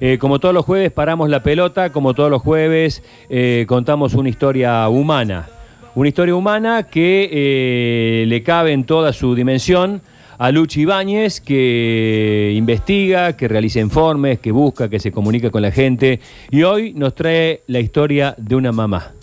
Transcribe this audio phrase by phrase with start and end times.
[0.00, 4.28] Eh, como todos los jueves paramos la pelota, como todos los jueves eh, contamos una
[4.28, 5.48] historia humana.
[5.94, 10.00] Una historia humana que eh, le cabe en toda su dimensión
[10.38, 15.72] a Luchi Ibáñez, que investiga, que realiza informes, que busca, que se comunica con la
[15.72, 16.20] gente.
[16.52, 19.14] Y hoy nos trae la historia de una mamá.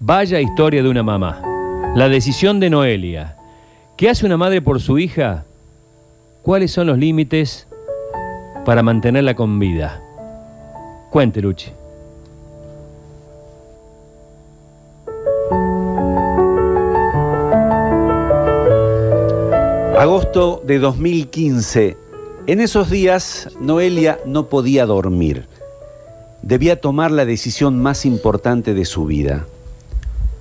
[0.00, 1.40] Vaya historia de una mamá.
[1.94, 3.36] La decisión de Noelia.
[3.96, 5.44] ¿Qué hace una madre por su hija?
[6.42, 7.67] ¿Cuáles son los límites
[8.68, 10.02] para mantenerla con vida?
[11.08, 11.72] Cuente, Luchi.
[19.98, 21.96] Agosto de 2015.
[22.46, 25.46] En esos días, Noelia no podía dormir.
[26.42, 29.46] Debía tomar la decisión más importante de su vida.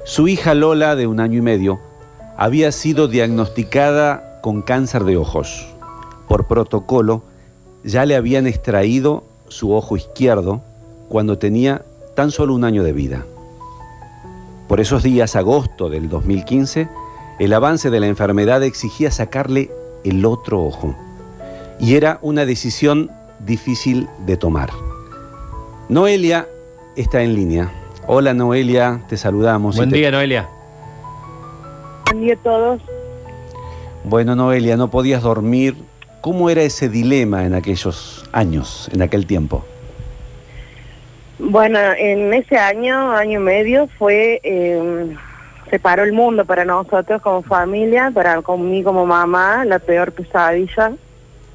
[0.03, 1.79] Su hija Lola, de un año y medio,
[2.35, 5.65] había sido diagnosticada con cáncer de ojos.
[6.27, 7.23] Por protocolo,
[7.87, 10.61] ya le habían extraído su ojo izquierdo
[11.07, 11.83] cuando tenía
[12.15, 13.25] tan solo un año de vida.
[14.67, 16.89] Por esos días, agosto del 2015,
[17.39, 19.71] el avance de la enfermedad exigía sacarle
[20.03, 20.95] el otro ojo.
[21.79, 24.69] Y era una decisión difícil de tomar.
[25.87, 26.45] Noelia
[26.97, 27.71] está en línea.
[28.05, 29.77] Hola Noelia, te saludamos.
[29.77, 30.49] Buen te- día, Noelia.
[32.11, 32.81] Buen día a todos.
[34.03, 35.77] Bueno Noelia, no podías dormir.
[36.21, 39.65] ¿Cómo era ese dilema en aquellos años, en aquel tiempo?
[41.39, 45.15] Bueno, en ese año, año y medio, fue, eh,
[45.69, 50.93] se paró el mundo para nosotros como familia, para mí como mamá, la peor pesadilla.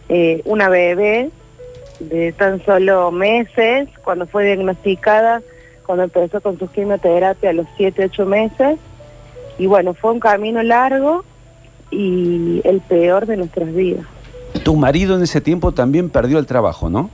[0.09, 1.31] Eh, una bebé
[1.99, 5.43] de tan solo meses, cuando fue diagnosticada,
[5.85, 8.79] cuando empezó con su quimioterapia a los 7, 8 meses.
[9.59, 11.25] Y bueno, fue un camino largo
[11.91, 14.07] y el peor de nuestras vidas.
[14.65, 17.11] Tu marido en ese tiempo también perdió el trabajo, ¿no?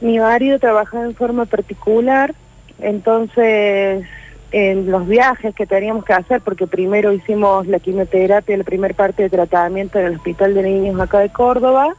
[0.00, 2.34] Mi marido trabajaba en forma particular,
[2.80, 4.04] entonces
[4.50, 9.24] en los viajes que teníamos que hacer, porque primero hicimos la quimioterapia, la primera parte
[9.24, 11.94] de tratamiento en el Hospital de Niños acá de Córdoba,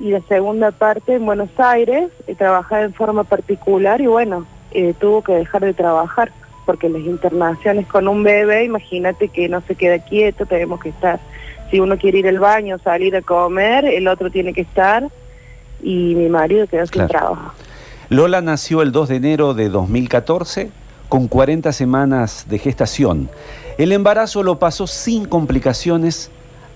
[0.00, 4.94] y la segunda parte en Buenos Aires, y trabajaba en forma particular y bueno, eh,
[4.98, 6.32] tuvo que dejar de trabajar,
[6.66, 11.20] porque las internaciones con un bebé, imagínate que no se queda quieto, tenemos que estar,
[11.70, 15.08] si uno quiere ir al baño, salir a comer, el otro tiene que estar,
[15.82, 17.08] y mi marido quedó sin Claro.
[17.08, 17.52] trabajo.
[18.08, 20.70] Lola nació el 2 de enero de 2014
[21.08, 23.30] con 40 semanas de gestación.
[23.78, 26.30] El embarazo lo pasó sin complicaciones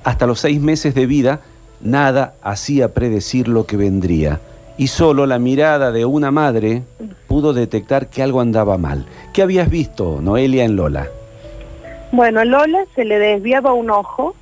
[0.05, 1.41] hasta los seis meses de vida.
[1.81, 4.41] Nada hacía predecir lo que vendría.
[4.77, 6.83] Y solo la mirada de una madre
[7.31, 9.07] pudo detectar que algo andaba mal.
[9.33, 11.07] ¿Qué habías visto, Noelia, en Lola?
[12.11, 14.35] Bueno, a Lola se le desviaba un ojo,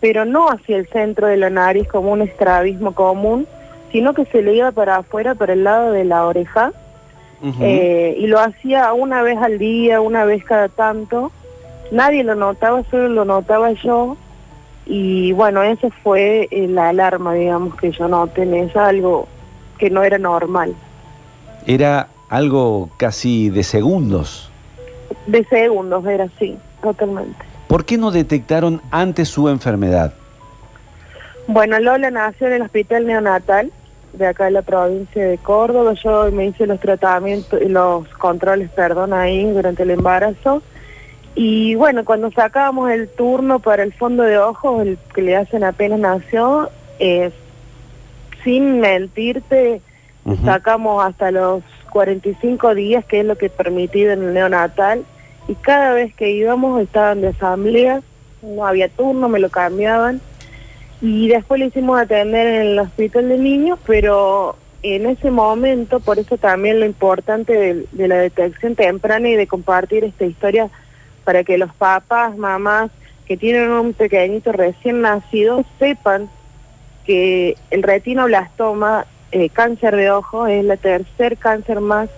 [0.00, 3.46] pero no hacia el centro de la nariz como un estrabismo común,
[3.92, 6.72] sino que se le iba para afuera, para el lado de la oreja,
[7.60, 11.30] eh, y lo hacía una vez al día, una vez cada tanto.
[11.92, 14.16] Nadie lo notaba, solo lo notaba yo.
[14.86, 19.28] Y bueno, esa fue eh, la alarma, digamos, que yo noté eso, algo
[19.76, 20.74] que no era normal.
[21.66, 24.50] Era algo casi de segundos.
[25.26, 27.36] De segundos era así, totalmente.
[27.66, 30.14] ¿Por qué no detectaron antes su enfermedad?
[31.46, 33.72] Bueno, Lola nació en el hospital neonatal
[34.12, 35.94] de acá de la provincia de Córdoba.
[35.94, 40.62] Yo me hice los tratamientos, los controles, perdón, ahí durante el embarazo.
[41.34, 45.62] Y bueno, cuando sacábamos el turno para el fondo de ojos, el que le hacen
[45.62, 47.30] apenas nació, eh,
[48.42, 49.80] sin mentirte,
[50.44, 55.04] Sacamos hasta los 45 días, que es lo que es permitido en el neonatal,
[55.48, 58.02] y cada vez que íbamos estaban de asamblea,
[58.42, 60.20] no había turno, me lo cambiaban,
[61.00, 66.18] y después le hicimos atender en el hospital de niños, pero en ese momento, por
[66.18, 70.68] eso también lo importante de, la detección temprana y de compartir esta historia
[71.24, 72.90] para que los papás, mamás
[73.26, 76.30] que tienen un pequeñito recién nacido sepan
[77.04, 82.08] que el retinoblastoma, eh, cáncer de ojo, es la tercer cáncer más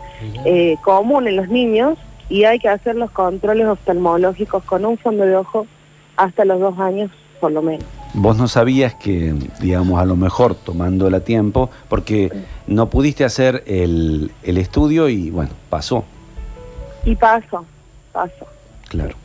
[0.45, 1.99] eh, común en los niños
[2.29, 5.67] y hay que hacer los controles oftalmológicos con un fondo de ojo
[6.17, 7.85] hasta los dos años por lo menos.
[8.13, 12.31] Vos no sabías que, digamos, a lo mejor tomándola a tiempo, porque
[12.67, 16.05] no pudiste hacer el, el estudio y bueno, pasó,
[17.05, 17.65] Y paso,
[18.13, 18.47] paso.
[18.89, 19.17] claro.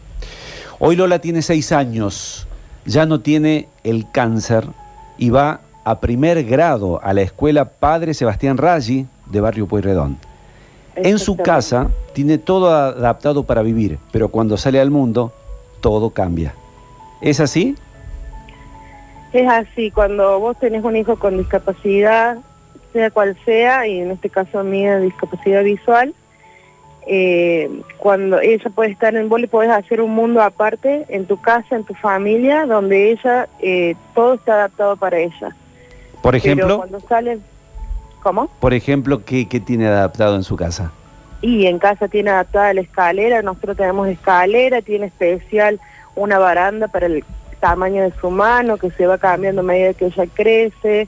[0.79, 2.47] Hoy Lola tiene seis años,
[2.85, 4.65] ya no tiene el cáncer
[5.17, 10.17] y va a primer grado a la escuela Padre Sebastián Raggi de Barrio Pueyrredón.
[10.95, 15.31] En su casa tiene todo adaptado para vivir, pero cuando sale al mundo,
[15.81, 16.53] todo cambia.
[17.21, 17.75] ¿Es así?
[19.31, 22.37] Es así, cuando vos tenés un hijo con discapacidad,
[22.91, 26.15] sea cual sea, y en este caso mía discapacidad visual,
[27.05, 31.39] eh, cuando ella puede estar en vos le podés hacer un mundo aparte en tu
[31.39, 35.55] casa, en tu familia, donde ella, eh, todo está adaptado para ella.
[36.21, 37.39] Por Pero ejemplo, cuando sale,
[38.23, 38.49] ¿cómo?
[38.59, 40.91] por ejemplo, ¿qué, qué tiene adaptado en su casa?
[41.41, 45.79] Y en casa tiene adaptada la escalera, nosotros tenemos escalera, tiene especial
[46.15, 47.23] una baranda para el
[47.59, 51.07] tamaño de su mano que se va cambiando a medida que ella crece,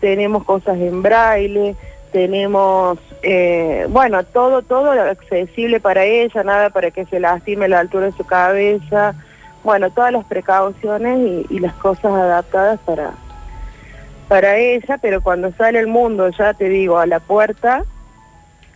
[0.00, 1.74] tenemos cosas en braille,
[2.12, 8.06] tenemos, eh, bueno, todo, todo accesible para ella, nada para que se lastime la altura
[8.06, 9.14] de su cabeza,
[9.64, 13.12] bueno, todas las precauciones y, y las cosas adaptadas para,
[14.32, 17.84] para ella, pero cuando sale el mundo, ya te digo, a la puerta,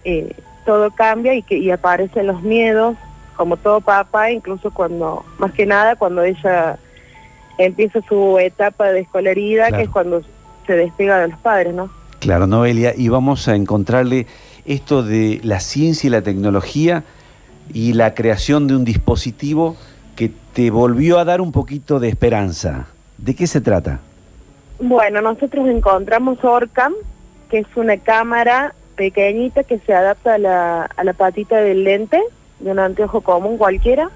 [0.05, 0.37] eh,
[0.67, 2.95] todo cambia y, que, y aparecen los miedos,
[3.39, 6.79] como todo papá, incluso cuando, más que nada, cuando ella
[7.57, 9.77] empieza su etapa de escolaridad, Claro.
[9.79, 10.23] que es cuando
[10.67, 11.89] se despega de los padres, ¿no?
[12.19, 14.27] Claro, Noelia, y vamos a encontrarle
[14.67, 17.03] esto de la ciencia y la tecnología
[17.73, 19.75] y la creación de un dispositivo
[20.17, 22.89] que te volvió a dar un poquito de esperanza.
[23.17, 24.01] ¿De qué se trata?
[24.79, 26.93] Bueno, nosotros encontramos Orcam,
[27.51, 32.21] que es una cámara pequeñita que se adapta a la, a la patita del lente,
[32.61, 34.11] de un anteojo común cualquiera.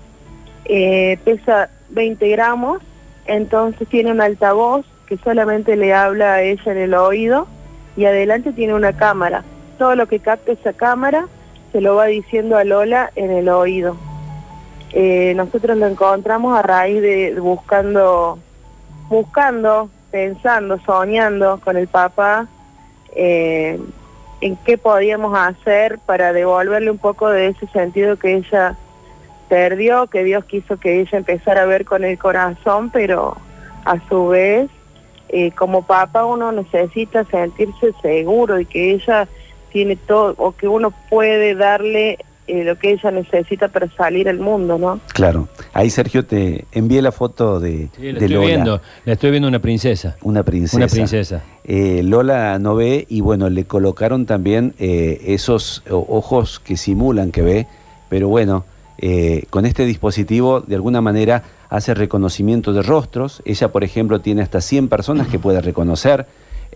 [0.67, 2.83] Eh, pesa 20 gramos,
[3.27, 7.47] entonces tiene un altavoz que solamente le habla a ella en el oído
[7.97, 9.43] y adelante tiene una cámara.
[9.79, 11.27] Todo lo que capta esa cámara
[11.73, 13.97] se lo va diciendo a Lola en el oído.
[14.93, 18.39] Eh, nosotros lo encontramos a raíz de buscando
[19.09, 22.47] buscando, pensando, soñando con el papá
[23.15, 23.79] eh,
[24.41, 28.77] en qué podíamos hacer para devolverle un poco de ese sentido que ella
[29.49, 33.37] perdió, que Dios quiso que ella empezara a ver con el corazón, pero
[33.85, 34.71] a su vez,
[35.29, 39.29] eh, como papá uno necesita sentirse seguro y que ella
[39.71, 42.19] tiene todo, o que uno puede darle
[42.51, 45.01] eh, lo que ella necesita para salir al mundo, ¿no?
[45.13, 49.13] Claro, ahí Sergio te envié la foto de, Sí, la de estoy Lola, viendo, la
[49.13, 50.17] estoy viendo una princesa.
[50.23, 50.77] una princesa.
[50.77, 51.43] Una princesa.
[51.65, 57.43] Eh, Lola no ve y bueno, le colocaron también eh, esos ojos que simulan que
[57.43, 57.67] ve,
[58.09, 58.65] pero bueno,
[59.03, 63.43] eh, con este dispositivo de alguna manera hace reconocimiento de rostros.
[63.47, 66.27] Ella, por ejemplo, tiene hasta 100 personas que puede reconocer.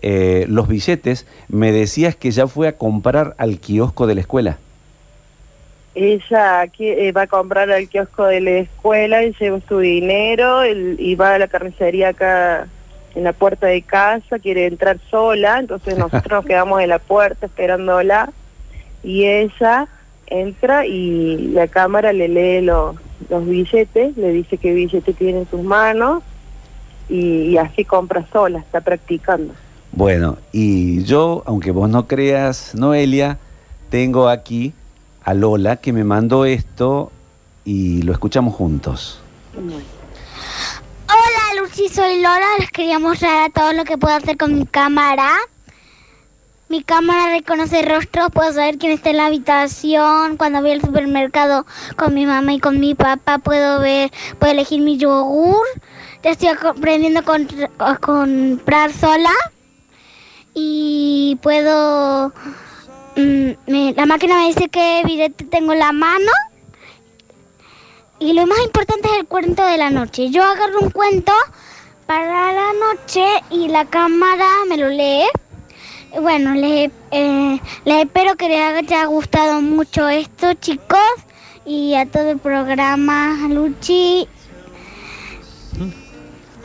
[0.01, 4.57] Eh, los billetes, me decías que ya fue a comprar al kiosco de la escuela.
[5.95, 11.15] Ella eh, va a comprar al kiosco de la escuela y lleva su dinero y
[11.15, 12.67] va a la carnicería acá
[13.15, 17.45] en la puerta de casa, quiere entrar sola, entonces nosotros nos quedamos en la puerta
[17.45, 18.33] esperándola
[19.03, 19.87] y ella
[20.27, 22.97] entra y la cámara le lee los,
[23.29, 26.23] los billetes, le dice qué billete tiene en sus manos
[27.07, 29.53] y, y así compra sola, está practicando.
[29.93, 33.37] Bueno, y yo, aunque vos no creas, Noelia,
[33.89, 34.73] tengo aquí
[35.25, 37.11] a Lola que me mandó esto
[37.65, 39.19] y lo escuchamos juntos.
[39.55, 42.45] Hola Lucy, soy Lola.
[42.59, 45.35] Les quería mostrar a todos lo que puedo hacer con mi cámara.
[46.69, 50.37] Mi cámara reconoce rostros, puedo saber quién está en la habitación.
[50.37, 54.81] Cuando voy al supermercado con mi mamá y con mi papá, puedo ver, puedo elegir
[54.81, 55.65] mi yogur.
[56.23, 57.21] Ya estoy aprendiendo
[57.79, 59.31] a, comprar sola.
[60.53, 62.31] Y puedo...
[63.15, 66.31] mm, la máquina me dice qué billete tengo en la mano.
[68.19, 70.29] Y lo más importante es el cuento de la noche.
[70.29, 71.33] Yo agarro un cuento
[72.05, 75.25] para la noche y la cámara me lo lee.
[76.21, 80.99] Bueno, les, eh, les espero que les haya gustado mucho esto, chicos.
[81.65, 84.27] Y a todo el programa, Luchi.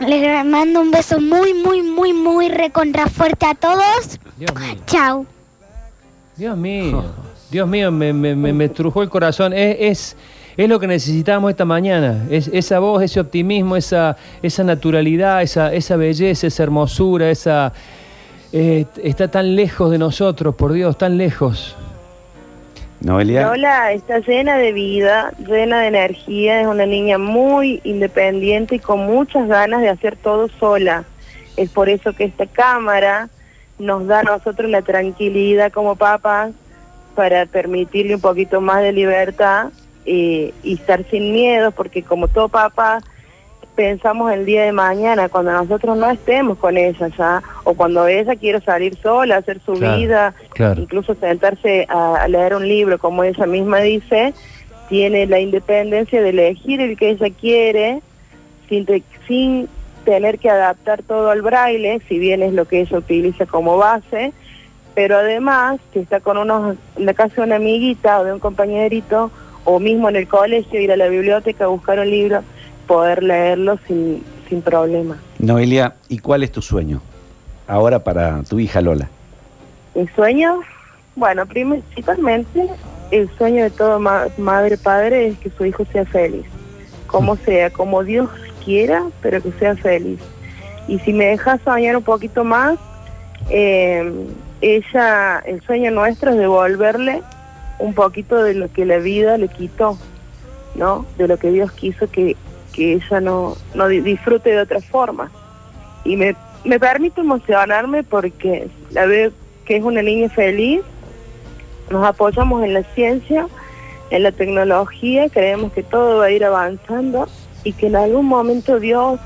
[0.00, 4.20] Les mando un beso muy, muy, muy, muy recontra fuerte a todos.
[4.86, 5.26] Chao.
[6.40, 7.04] Dios mío,
[7.50, 9.52] Dios mío, me, me, me, me trujó el corazón.
[9.52, 10.16] Es, es,
[10.56, 12.24] es lo que necesitábamos esta mañana.
[12.30, 17.74] Es, esa voz, ese optimismo, esa, esa naturalidad, esa, esa belleza, esa hermosura, esa.
[18.54, 21.76] eh, está tan lejos de nosotros, por Dios, tan lejos.
[23.02, 28.78] Noelia, Lola está llena de vida, llena de energía, es una niña muy independiente y
[28.78, 31.04] con muchas ganas de hacer todo sola.
[31.58, 33.28] Es por eso que esta cámara
[33.80, 36.52] nos da a nosotros la tranquilidad como papás
[37.14, 39.70] para permitirle un poquito más de libertad
[40.06, 43.00] eh, y estar sin miedo, porque como todo papá
[43.74, 48.36] pensamos el día de mañana, cuando nosotros no estemos con ella ya, o cuando ella
[48.36, 50.82] quiere salir sola, hacer su Claro, vida, claro.
[50.82, 54.34] incluso sentarse a, a leer un libro, como ella misma dice,
[54.88, 58.02] tiene la independencia de elegir el que ella quiere,
[58.68, 58.86] sin,
[59.26, 59.68] sin
[60.04, 64.32] tener que adaptar todo al braille, si bien es lo que ella utiliza como base,
[64.94, 68.38] pero además que está con unos, en la casa de una amiguita o de un
[68.40, 69.30] compañerito,
[69.64, 72.42] o mismo en el colegio, ir a la biblioteca a buscar un libro,
[72.86, 75.18] poder leerlo sin, sin problema.
[75.38, 77.00] Noelia, ¿y cuál es tu sueño?
[77.68, 79.08] Ahora para tu hija Lola.
[79.94, 80.60] Mi sueño,
[81.14, 82.66] bueno, principalmente
[83.10, 86.46] el sueño de todo ma- madre padre es que su hijo sea feliz,
[87.06, 88.28] como sea, como Dios
[89.20, 90.18] pero que sea feliz.
[90.88, 92.78] Y si me dejas soñar un poquito más,
[93.50, 94.10] eh,
[94.60, 97.22] ella, el sueño nuestro es devolverle
[97.78, 99.96] un poquito de lo que la vida le quitó,
[100.74, 101.06] ¿no?
[101.16, 102.36] De lo que Dios quiso que,
[102.72, 105.30] que ella no, no di- disfrute de otra forma.
[106.04, 109.32] Y me, me permite emocionarme porque la veo
[109.64, 110.82] que es una niña feliz,
[111.90, 113.46] nos apoyamos en la ciencia,
[114.10, 117.28] en la tecnología, creemos que todo va a ir avanzando
[117.64, 119.20] y que en algún momento Dios,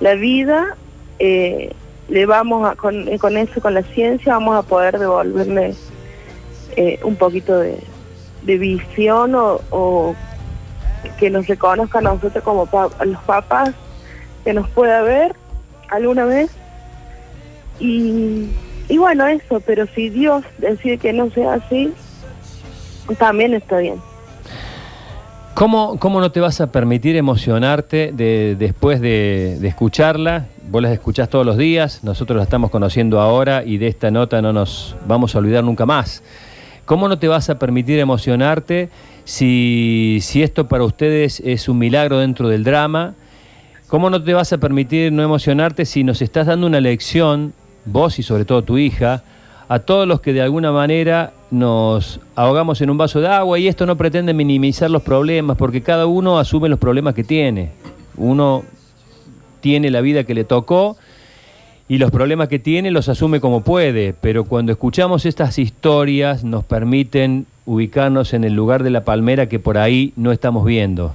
[0.00, 0.76] la vida,
[1.18, 1.72] eh,
[2.08, 5.74] le vamos a, con, con eso, con la ciencia, vamos a poder devolverle
[6.76, 7.78] eh, un poquito de,
[8.42, 10.14] visión o,
[11.18, 12.68] que nos reconozca a nosotros como
[13.04, 13.70] los papás,
[14.44, 15.34] que nos pueda ver
[15.88, 16.50] alguna vez.
[17.80, 18.50] Y,
[18.88, 21.92] y bueno, eso, pero si Dios decide que no sea así,
[23.18, 24.00] también está bien.
[25.54, 30.46] ¿Cómo, ¿Cómo no te vas a permitir emocionarte de, después de, de escucharla?
[30.68, 34.42] Vos las escuchás todos los días, nosotros la estamos conociendo ahora y de esta nota
[34.42, 36.24] no nos vamos a olvidar nunca más.
[36.86, 38.88] ¿Cómo no te vas a permitir emocionarte
[39.22, 43.14] si, si esto para ustedes es un milagro dentro del drama?
[43.86, 47.52] ¿Cómo no te vas a permitir no emocionarte si nos estás dando una lección,
[47.84, 49.22] vos y sobre todo tu hija,
[49.68, 53.68] a todos los que de alguna manera nos ahogamos en un vaso de agua y
[53.68, 57.70] esto no pretende minimizar los problemas porque cada uno asume los problemas que tiene.
[58.16, 58.64] Uno
[59.60, 60.96] tiene la vida que le tocó
[61.88, 66.64] y los problemas que tiene los asume como puede, pero cuando escuchamos estas historias nos
[66.64, 71.14] permiten ubicarnos en el lugar de la palmera que por ahí no estamos viendo.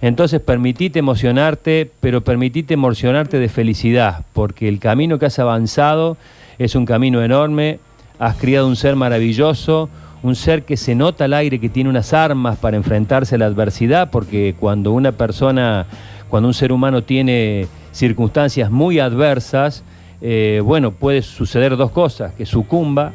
[0.00, 6.16] Entonces permitite emocionarte, pero permitite emocionarte de felicidad, porque el camino que has avanzado
[6.58, 7.78] es un camino enorme,
[8.18, 9.88] has criado un ser maravilloso,
[10.22, 13.46] un ser que se nota al aire, que tiene unas armas para enfrentarse a la
[13.46, 15.86] adversidad, porque cuando una persona,
[16.28, 19.84] cuando un ser humano tiene circunstancias muy adversas,
[20.20, 23.12] eh, bueno, puede suceder dos cosas, que sucumba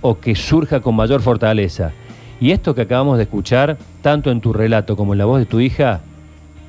[0.00, 1.92] o que surja con mayor fortaleza.
[2.40, 5.46] Y esto que acabamos de escuchar, tanto en tu relato como en la voz de
[5.46, 6.00] tu hija,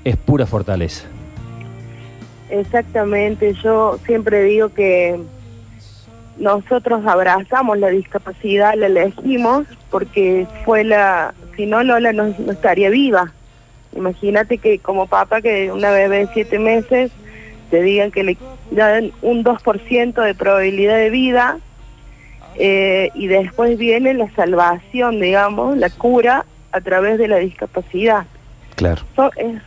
[0.04, 1.06] es pura fortaleza.
[2.50, 5.20] Exactamente, yo siempre digo que
[6.38, 12.90] nosotros abrazamos la discapacidad, la elegimos porque fue la, si no Lola no, no estaría
[12.90, 13.32] viva.
[13.96, 17.12] Imagínate que como papá que una bebé de siete meses
[17.70, 18.38] te digan que le
[18.72, 21.60] dan un 2% de probabilidad de vida
[22.56, 28.26] eh, y después viene la salvación, digamos, la cura a través de la discapacidad.
[28.76, 29.04] Claro.
[29.16, 29.62] Son, es-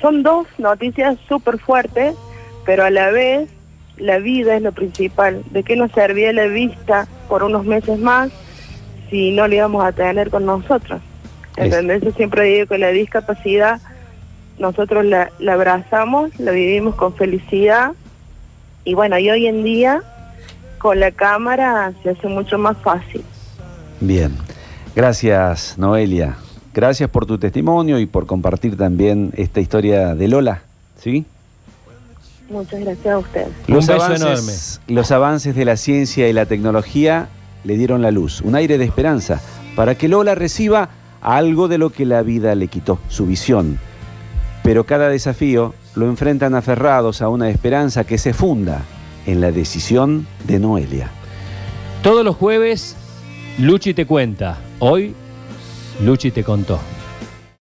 [0.00, 2.14] son dos noticias súper fuertes,
[2.64, 3.48] pero a la vez
[4.00, 5.42] la vida es lo principal.
[5.50, 8.30] ¿De qué nos servía la vista por unos meses más
[9.10, 11.00] si no la íbamos a tener con nosotros?
[11.56, 12.02] ¿Entendés?
[12.02, 13.80] Yo siempre digo que la discapacidad
[14.58, 17.92] nosotros la, la abrazamos, la vivimos con felicidad
[18.84, 20.02] y bueno, y hoy en día
[20.78, 23.22] con la cámara se hace mucho más fácil.
[24.00, 24.36] Bien.
[24.94, 26.36] Gracias, Noelia.
[26.74, 30.62] Gracias por tu testimonio y por compartir también esta historia de Lola.
[30.96, 31.24] ¿Sí?
[32.50, 33.48] Muchas gracias a ustedes.
[33.68, 37.28] Un Los beso avances, los avances de la ciencia y la tecnología
[37.62, 39.40] le dieron la luz, un aire de esperanza,
[39.76, 40.90] para que Lola reciba
[41.20, 43.78] algo de lo que la vida le quitó, su visión.
[44.64, 48.82] Pero cada desafío lo enfrentan aferrados a una esperanza que se funda
[49.26, 51.10] en la decisión de Noelia.
[52.02, 52.96] Todos los jueves,
[53.58, 54.58] Luchi te cuenta.
[54.78, 55.14] Hoy,
[56.02, 56.80] Luchi te contó.